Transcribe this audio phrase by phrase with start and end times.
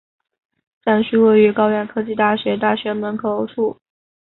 [0.83, 3.77] 站区位于高苑科技大学大门口处。